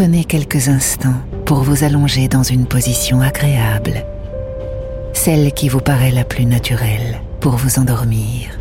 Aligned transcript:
Prenez 0.00 0.24
quelques 0.24 0.68
instants 0.68 1.20
pour 1.44 1.58
vous 1.58 1.84
allonger 1.84 2.26
dans 2.26 2.42
une 2.42 2.64
position 2.64 3.20
agréable, 3.20 4.06
celle 5.12 5.52
qui 5.52 5.68
vous 5.68 5.80
paraît 5.80 6.10
la 6.10 6.24
plus 6.24 6.46
naturelle 6.46 7.20
pour 7.40 7.56
vous 7.56 7.78
endormir. 7.78 8.59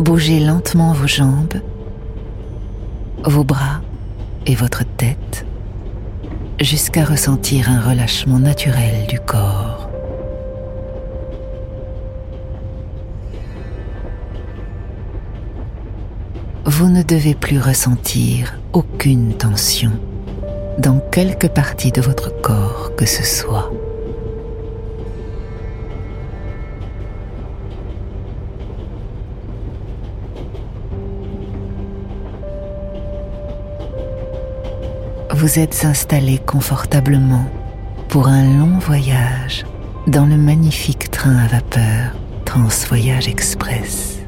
Bougez 0.00 0.40
lentement 0.40 0.94
vos 0.94 1.06
jambes, 1.06 1.60
vos 3.22 3.44
bras 3.44 3.82
et 4.46 4.54
votre 4.54 4.82
tête 4.96 5.44
jusqu'à 6.58 7.04
ressentir 7.04 7.68
un 7.68 7.82
relâchement 7.82 8.38
naturel 8.38 9.06
du 9.08 9.20
corps. 9.20 9.90
Vous 16.64 16.88
ne 16.88 17.02
devez 17.02 17.34
plus 17.34 17.60
ressentir 17.60 18.58
aucune 18.72 19.34
tension 19.34 19.92
dans 20.78 20.98
quelque 21.12 21.46
partie 21.46 21.92
de 21.92 22.00
votre 22.00 22.40
corps 22.40 22.92
que 22.96 23.04
ce 23.04 23.22
soit. 23.22 23.70
Vous 35.40 35.58
êtes 35.58 35.86
installé 35.86 36.36
confortablement 36.36 37.46
pour 38.10 38.28
un 38.28 38.44
long 38.44 38.78
voyage 38.78 39.64
dans 40.06 40.26
le 40.26 40.36
magnifique 40.36 41.10
train 41.10 41.34
à 41.34 41.46
vapeur 41.46 42.14
Transvoyage 42.44 43.26
Express. 43.26 44.18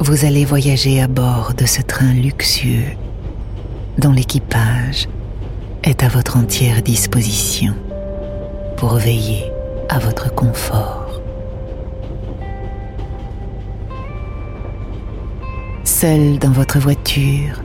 Vous 0.00 0.24
allez 0.24 0.46
voyager 0.46 1.02
à 1.02 1.08
bord 1.08 1.52
de 1.52 1.66
ce 1.66 1.82
train 1.82 2.14
luxueux 2.14 2.96
dont 3.98 4.12
l'équipage 4.12 5.10
est 5.84 6.02
à 6.02 6.08
votre 6.08 6.38
entière 6.38 6.80
disposition 6.80 7.74
pour 8.78 8.94
veiller 8.94 9.44
à 9.90 9.98
votre 9.98 10.34
confort. 10.34 10.97
Seul 16.00 16.38
dans 16.38 16.52
votre 16.52 16.78
voiture, 16.78 17.60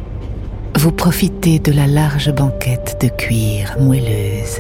vous 0.75 0.91
profitez 0.91 1.59
de 1.59 1.71
la 1.71 1.85
large 1.85 2.33
banquette 2.33 2.97
de 2.99 3.07
cuir 3.07 3.75
moelleuse. 3.79 4.59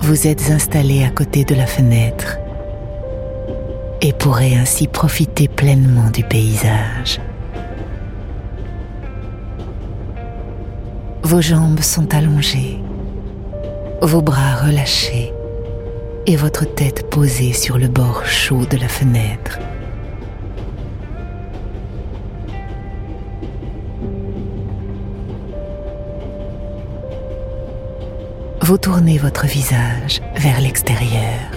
Vous 0.00 0.26
êtes 0.26 0.50
installé 0.50 1.04
à 1.04 1.10
côté 1.10 1.44
de 1.44 1.54
la 1.54 1.66
fenêtre 1.66 2.38
et 4.00 4.14
pourrez 4.14 4.56
ainsi 4.56 4.86
profiter 4.86 5.46
pleinement 5.46 6.08
du 6.08 6.24
paysage. 6.24 7.20
Vos 11.22 11.42
jambes 11.42 11.80
sont 11.80 12.14
allongées, 12.14 12.78
vos 14.00 14.22
bras 14.22 14.56
relâchés 14.64 15.34
et 16.26 16.36
votre 16.36 16.64
tête 16.64 17.08
posée 17.10 17.52
sur 17.52 17.78
le 17.78 17.88
bord 17.88 18.26
chaud 18.26 18.64
de 18.70 18.76
la 18.76 18.88
fenêtre. 18.88 19.58
Vous 28.62 28.78
tournez 28.78 29.18
votre 29.18 29.46
visage 29.46 30.20
vers 30.36 30.60
l'extérieur. 30.60 31.50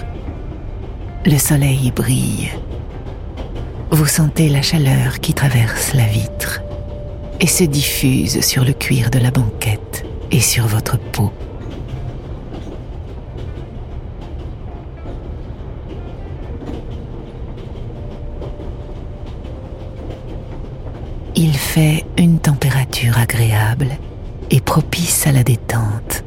Le 1.26 1.38
soleil 1.38 1.92
brille. 1.92 2.50
Vous 3.92 4.08
sentez 4.08 4.50
la 4.50 4.62
chaleur 4.62 5.20
qui 5.20 5.34
traverse 5.34 5.94
la 5.94 6.06
vitre 6.06 6.62
et 7.40 7.48
se 7.48 7.64
diffuse 7.64 8.42
sur 8.42 8.66
le 8.66 8.74
cuir 8.74 9.12
de 9.12 9.20
la 9.20 9.30
banquette 9.30 10.06
et 10.32 10.40
sur 10.40 10.66
votre 10.66 10.98
peau. 10.98 11.32
Une 21.76 22.38
température 22.38 23.18
agréable 23.18 23.88
et 24.52 24.62
propice 24.62 25.26
à 25.26 25.32
la 25.32 25.44
détente. 25.44 26.24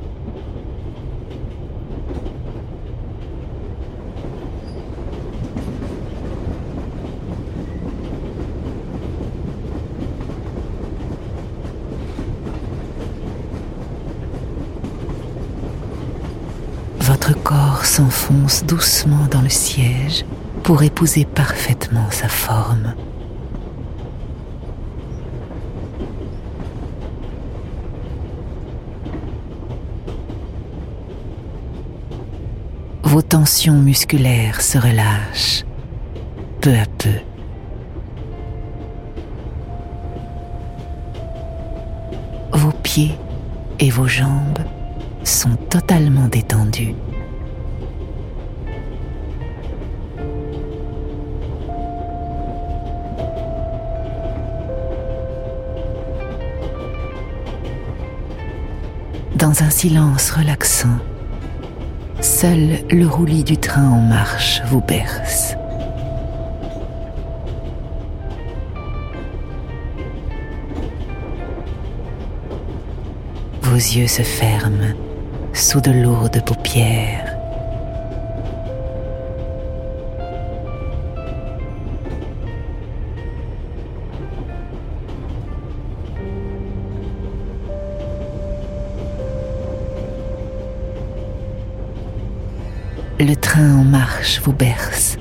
Votre 17.00 17.34
corps 17.40 17.84
s'enfonce 17.84 18.64
doucement 18.64 19.26
dans 19.30 19.42
le 19.42 19.48
siège 19.48 20.24
pour 20.64 20.82
épouser 20.82 21.24
parfaitement 21.24 22.10
sa 22.10 22.28
forme. 22.28 22.94
Vos 33.16 33.22
tensions 33.22 33.78
musculaires 33.78 34.60
se 34.60 34.76
relâchent 34.76 35.64
peu 36.60 36.74
à 36.74 36.84
peu. 36.98 37.08
Vos 42.52 42.72
pieds 42.82 43.14
et 43.80 43.88
vos 43.88 44.06
jambes 44.06 44.58
sont 45.24 45.56
totalement 45.70 46.28
détendus. 46.28 46.94
Dans 59.36 59.62
un 59.62 59.70
silence 59.70 60.30
relaxant, 60.32 60.98
Seul 62.26 62.80
le 62.90 63.06
roulis 63.06 63.44
du 63.44 63.56
train 63.56 63.88
en 63.88 64.00
marche 64.00 64.60
vous 64.66 64.80
berce. 64.80 65.54
Vos 73.62 73.76
yeux 73.76 74.08
se 74.08 74.22
ferment 74.22 74.92
sous 75.54 75.80
de 75.80 75.92
lourdes 75.92 76.44
paupières. 76.44 77.25
Marche 94.00 94.42
vous 94.42 94.52
berce, 94.52 95.16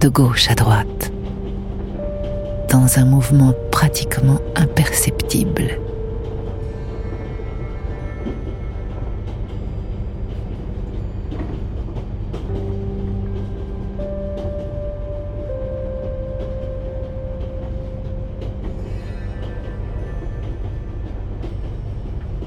de 0.00 0.08
gauche 0.08 0.50
à 0.50 0.56
droite, 0.56 1.12
dans 2.68 2.98
un 2.98 3.04
mouvement 3.04 3.54
pratiquement 3.70 4.40
imperceptible. 4.56 5.78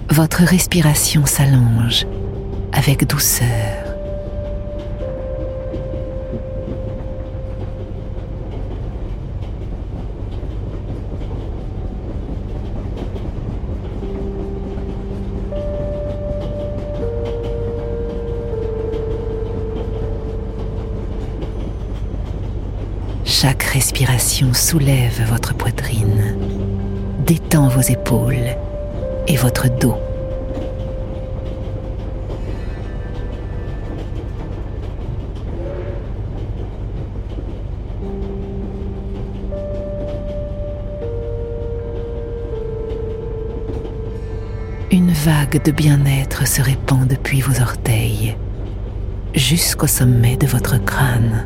Votre 0.09 0.43
respiration 0.43 1.25
s'allonge 1.25 2.05
avec 2.79 3.05
douceur. 3.05 3.45
Chaque 23.25 23.63
respiration 23.63 24.53
soulève 24.53 25.21
votre 25.29 25.53
poitrine, 25.53 26.37
détend 27.25 27.67
vos 27.67 27.81
épaules 27.81 28.55
et 29.27 29.35
votre 29.35 29.67
dos. 29.79 29.97
Vague 45.29 45.61
de 45.63 45.69
bien-être 45.71 46.47
se 46.47 46.59
répand 46.59 47.05
depuis 47.07 47.39
vos 47.41 47.61
orteils 47.61 48.35
jusqu'au 49.35 49.85
sommet 49.85 50.37
de 50.37 50.47
votre 50.47 50.83
crâne. 50.83 51.45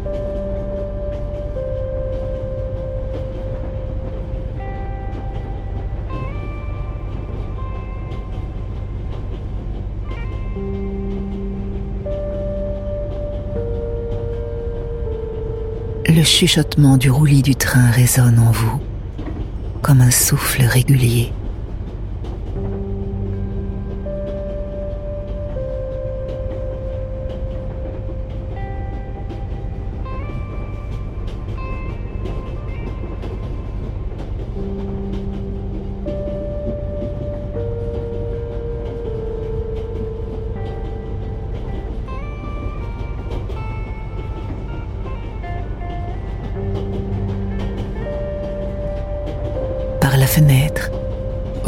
Le 16.08 16.24
chuchotement 16.24 16.96
du 16.96 17.12
roulis 17.12 17.42
du 17.42 17.56
train 17.58 17.92
résonne 17.92 18.40
en 18.40 18.52
vous 18.52 18.80
comme 19.82 20.00
un 20.00 20.12
souffle 20.12 20.62
régulier. 20.64 21.34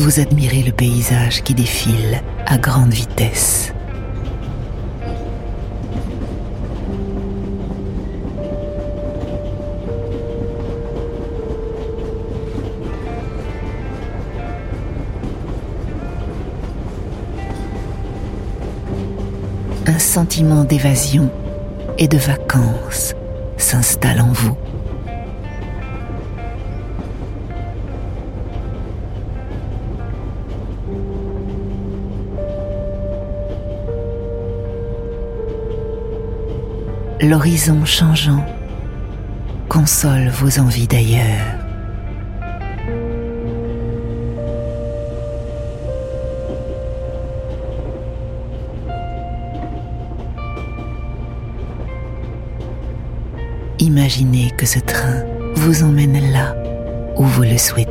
Vous 0.05 0.19
admirez 0.19 0.61
le 0.61 0.71
paysage 0.71 1.41
qui 1.41 1.55
défile 1.55 2.21
à 2.45 2.59
grande 2.59 2.93
vitesse. 2.93 3.73
Un 19.87 19.97
sentiment 19.97 20.65
d'évasion 20.65 21.31
et 21.97 22.07
de 22.07 22.19
vacances 22.19 23.15
s'installe 23.57 24.21
en 24.21 24.31
vous. 24.31 24.64
L'horizon 37.29 37.83
changeant 37.85 38.45
console 39.67 40.27
vos 40.29 40.59
envies 40.59 40.87
d'ailleurs. 40.87 41.57
Imaginez 53.79 54.51
que 54.51 54.65
ce 54.65 54.79
train 54.79 55.23
vous 55.55 55.83
emmène 55.83 56.31
là 56.31 56.55
où 57.17 57.23
vous 57.23 57.43
le 57.43 57.57
souhaitez. 57.57 57.84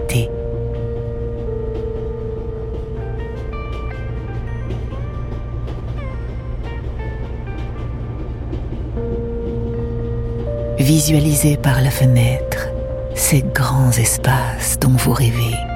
Visualisez 10.84 11.56
par 11.56 11.80
la 11.80 11.90
fenêtre 11.90 12.68
ces 13.14 13.40
grands 13.40 13.90
espaces 13.92 14.78
dont 14.78 14.90
vous 14.90 15.14
rêvez. 15.14 15.73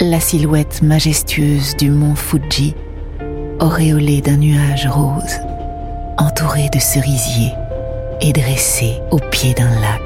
La 0.00 0.20
silhouette 0.20 0.82
majestueuse 0.82 1.76
du 1.76 1.90
mont 1.90 2.14
Fuji, 2.14 2.74
auréolée 3.60 4.20
d'un 4.20 4.36
nuage 4.36 4.86
rose, 4.86 5.40
entouré 6.18 6.68
de 6.72 6.78
cerisiers 6.78 7.52
et 8.20 8.32
dressé 8.32 9.00
au 9.10 9.18
pied 9.18 9.54
d'un 9.54 9.70
lac. 9.80 10.00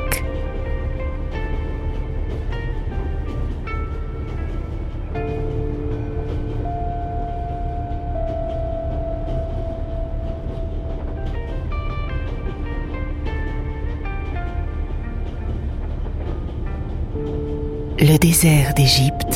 Le 17.99 18.19
désert 18.19 18.75
d'Égypte 18.75 19.31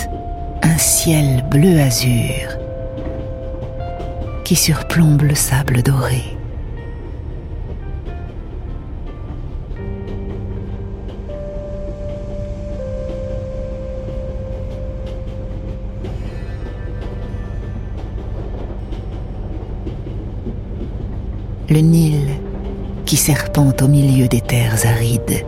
ciel 1.06 1.44
bleu 1.48 1.78
azur 1.80 2.48
qui 4.42 4.56
surplombe 4.56 5.22
le 5.22 5.36
sable 5.36 5.80
doré. 5.80 6.25
Le 21.68 21.78
Nil 21.78 22.18
qui 23.04 23.14
serpente 23.14 23.80
au 23.80 23.86
milieu 23.86 24.26
des 24.26 24.40
terres 24.40 24.84
arides 24.84 25.46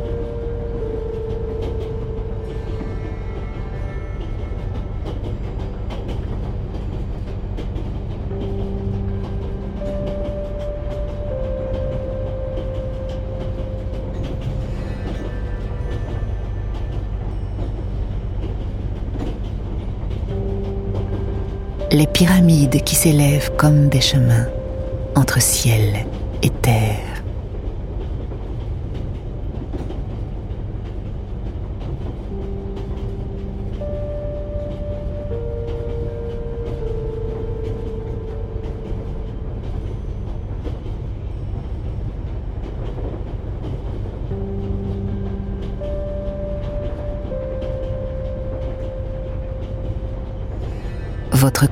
les 21.99 22.07
pyramides 22.07 22.85
qui 22.85 22.95
s'élèvent 22.95 23.51
comme 23.57 23.89
des 23.89 24.01
chemins 24.01 24.47
entre 25.17 25.43
ciel 25.43 26.07
et 26.45 26.51
terre. 26.51 27.08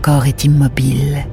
Est 0.07 0.45
immobile. 0.45 1.27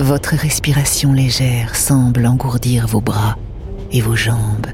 Votre 0.00 0.34
respiration 0.34 1.12
légère 1.12 1.76
semble 1.76 2.26
engourdir 2.26 2.86
vos 2.86 3.00
bras 3.00 3.38
et 3.92 4.00
vos 4.00 4.16
jambes 4.16 4.66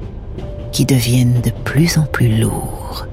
qui 0.73 0.87
deviennent 0.87 1.43
de 1.43 1.51
plus 1.51 1.99
en 1.99 2.05
plus 2.05 2.41
lourds. 2.41 3.07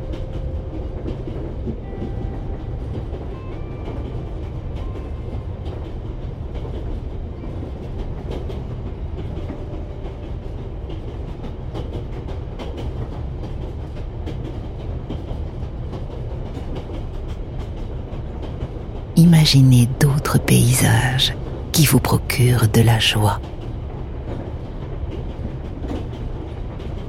Imaginez 19.17 19.89
d'autres 19.99 20.37
paysages 20.37 21.33
qui 21.71 21.85
vous 21.85 21.99
procurent 21.99 22.69
de 22.69 22.81
la 22.81 22.99
joie. 22.99 23.41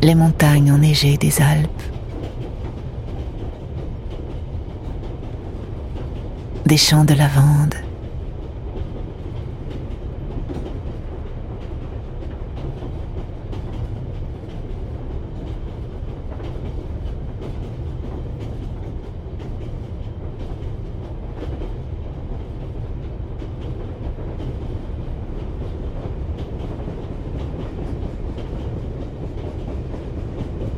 les 0.03 0.15
montagnes 0.15 0.73
enneigées 0.73 1.17
des 1.17 1.41
Alpes, 1.41 1.83
des 6.67 6.77
champs 6.77 7.05
de 7.05 7.15
lavande, 7.15 7.75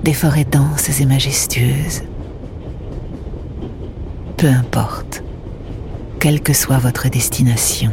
des 0.03 0.15
forêts 0.15 0.45
denses 0.45 1.01
et 1.01 1.07
majestueuses. 1.07 2.03
Peu 4.37 4.49
importe, 4.49 5.23
quelle 6.19 6.41
que 6.41 6.53
soit 6.53 6.79
votre 6.79 7.09
destination, 7.09 7.93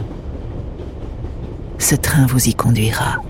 ce 1.77 1.95
train 1.95 2.25
vous 2.25 2.47
y 2.47 2.53
conduira. 2.53 3.21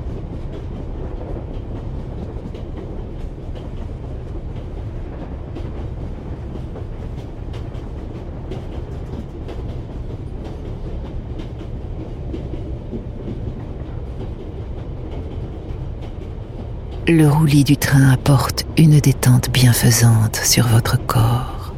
Le 17.18 17.28
roulis 17.28 17.64
du 17.64 17.78
train 17.78 18.12
apporte 18.12 18.68
une 18.78 19.00
détente 19.00 19.50
bienfaisante 19.50 20.36
sur 20.36 20.68
votre 20.68 21.04
corps, 21.04 21.74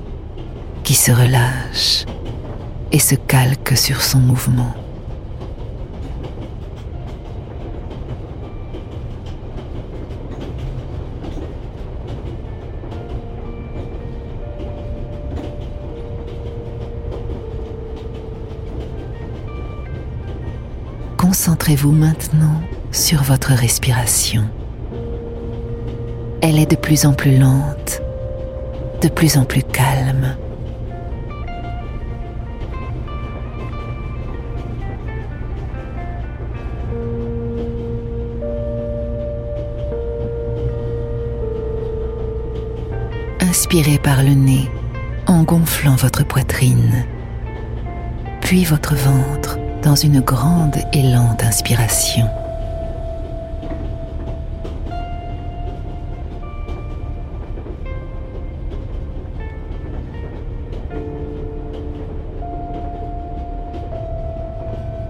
qui 0.84 0.93
se 0.93 1.13
relâche 1.13 2.03
et 2.91 3.00
se 3.00 3.15
calque 3.15 3.77
sur 3.77 4.01
son 4.01 4.19
mouvement. 4.19 4.75
Concentrez-vous 21.15 21.93
maintenant 21.93 22.62
sur 22.91 23.24
votre 23.24 23.53
respiration. 23.53 24.50
Elle 26.41 26.58
est 26.58 26.72
de 26.72 26.77
plus 26.77 27.05
en 27.05 27.12
plus 27.12 27.38
lente, 27.38 28.01
de 29.01 29.10
plus 29.10 29.38
en 29.38 29.43
plus 29.43 29.62
calme. 29.62 30.38
Inspirez 43.41 43.98
par 43.98 44.24
le 44.24 44.29
nez 44.29 44.69
en 45.27 45.43
gonflant 45.43 45.96
votre 45.96 46.25
poitrine, 46.25 47.05
puis 48.39 48.63
votre 48.63 48.96
ventre 48.96 49.60
dans 49.84 49.96
une 49.96 50.22
grande 50.22 50.77
et 50.93 51.01
lente 51.01 51.43
inspiration. 51.43 52.29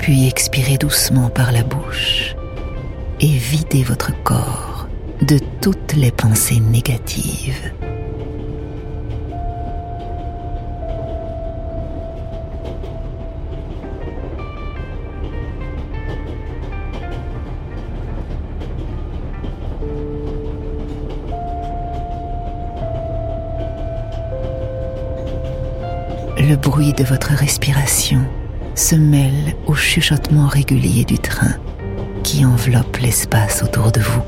Puis 0.10 0.28
expirez 0.28 0.80
doucement 0.80 1.30
par 1.30 1.52
la 1.52 1.62
bouche 1.62 2.36
et 3.20 3.28
videz 3.28 3.84
votre 3.84 4.12
corps 4.24 4.88
de 5.22 5.38
toutes 5.62 5.94
les 5.94 6.10
pensées 6.10 6.60
négatives. 6.60 7.72
Le 26.40 26.56
bruit 26.56 26.94
de 26.94 27.04
votre 27.04 27.34
respiration 27.34 28.22
se 28.80 28.96
mêle 28.96 29.56
au 29.68 29.76
chuchotement 29.76 30.48
régulier 30.48 31.04
du 31.04 31.20
train 31.20 31.56
qui 32.24 32.46
enveloppe 32.46 32.96
l'espace 32.98 33.62
autour 33.62 33.92
de 33.92 34.00
vous. 34.00 34.22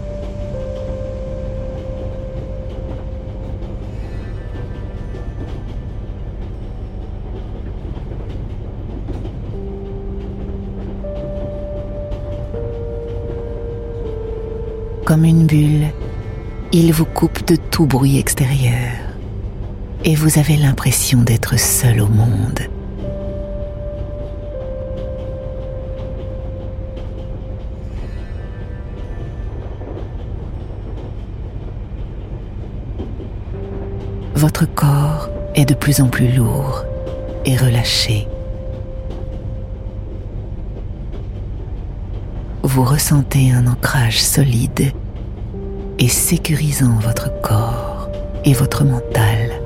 Comme 15.05 15.23
une 15.23 15.47
bulle, 15.47 15.87
il 16.73 16.91
vous 16.91 17.05
coupe 17.05 17.47
de 17.47 17.55
tout 17.55 17.85
bruit 17.85 18.17
extérieur 18.19 18.75
et 20.03 20.15
vous 20.15 20.39
avez 20.39 20.57
l'impression 20.57 21.21
d'être 21.21 21.57
seul 21.57 22.01
au 22.01 22.07
monde. 22.07 22.59
Votre 34.41 34.65
corps 34.65 35.29
est 35.53 35.65
de 35.65 35.75
plus 35.75 36.01
en 36.01 36.07
plus 36.07 36.31
lourd 36.31 36.83
et 37.45 37.55
relâché. 37.55 38.27
Vous 42.63 42.83
ressentez 42.83 43.51
un 43.51 43.67
ancrage 43.67 44.19
solide 44.19 44.93
et 45.99 46.07
sécurisant 46.07 46.97
votre 47.01 47.29
corps 47.41 48.09
et 48.43 48.53
votre 48.53 48.83
mental. 48.83 49.61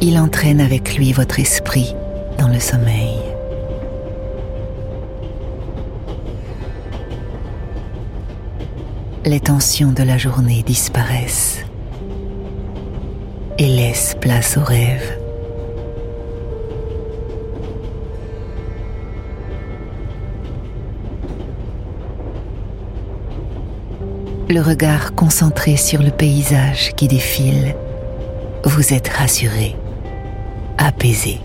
Il 0.00 0.18
entraîne 0.18 0.62
avec 0.62 0.96
lui 0.96 1.12
votre 1.12 1.38
esprit 1.38 1.94
dans 2.38 2.48
le 2.48 2.58
sommeil. 2.58 3.27
Les 9.28 9.40
tensions 9.40 9.92
de 9.92 10.02
la 10.02 10.16
journée 10.16 10.62
disparaissent 10.62 11.62
et 13.58 13.66
laissent 13.66 14.16
place 14.18 14.56
aux 14.56 14.64
rêves. 14.64 15.18
Le 24.48 24.62
regard 24.62 25.14
concentré 25.14 25.76
sur 25.76 26.02
le 26.02 26.10
paysage 26.10 26.94
qui 26.96 27.06
défile, 27.06 27.76
vous 28.64 28.94
êtes 28.94 29.08
rassuré, 29.08 29.76
apaisé. 30.78 31.40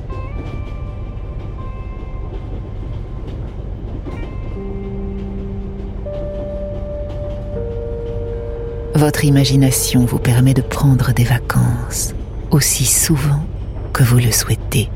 Votre 9.06 9.26
imagination 9.26 10.06
vous 10.06 10.18
permet 10.18 10.54
de 10.54 10.62
prendre 10.62 11.12
des 11.12 11.26
vacances 11.26 12.16
aussi 12.52 12.86
souvent 12.86 13.44
que 13.92 14.02
vous 14.02 14.18
le 14.18 14.32
souhaitez. 14.32 14.90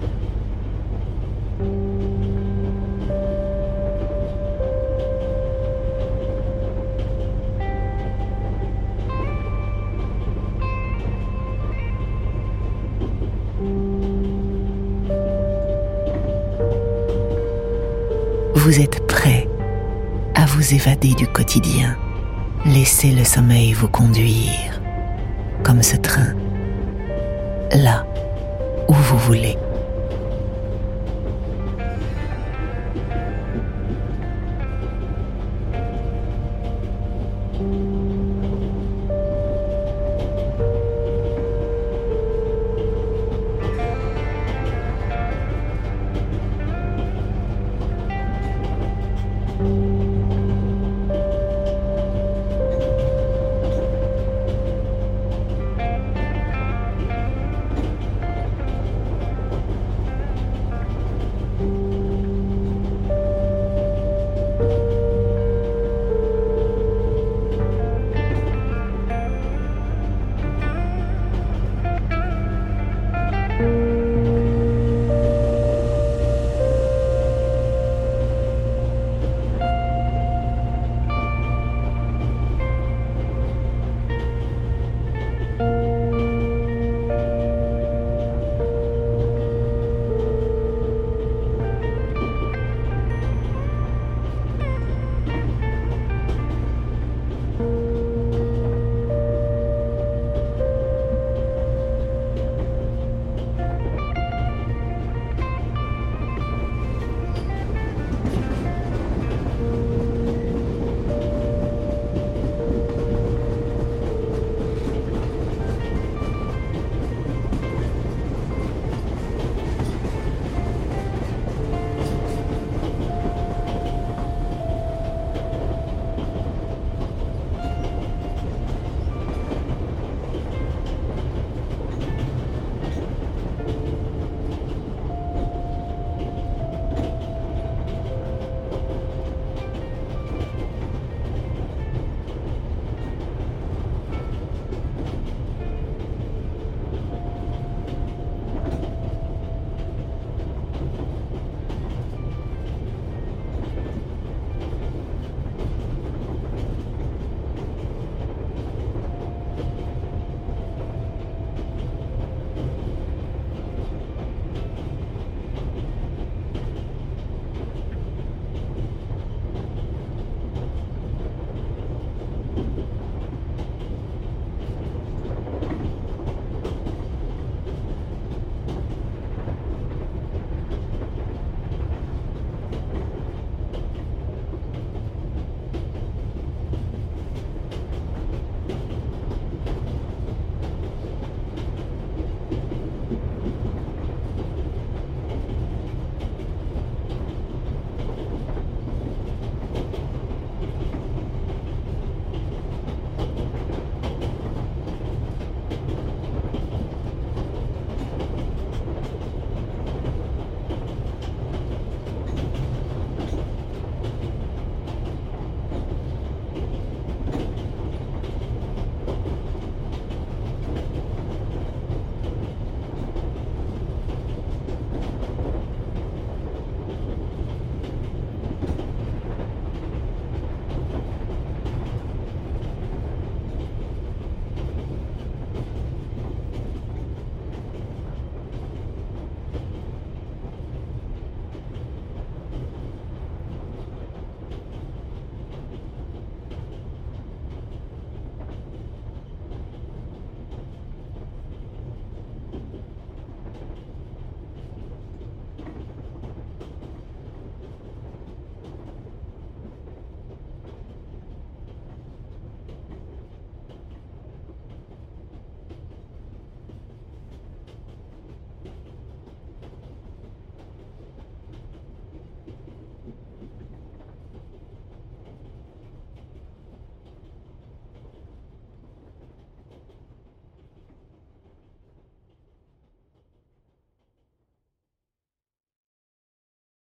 Vous 18.56 18.80
êtes 18.80 19.06
prêt 19.06 19.50
à 20.34 20.46
vous 20.46 20.74
évader 20.74 21.14
du 21.14 21.28
quotidien. 21.28 21.98
Laissez 22.66 23.12
le 23.12 23.24
sommeil 23.24 23.74
vous 23.74 23.88
conduire, 23.88 24.82
comme 25.64 25.82
ce 25.82 25.96
train, 25.96 26.34
là 27.72 28.06
où 28.90 28.94
vous 28.94 29.18
voulez. 29.18 29.58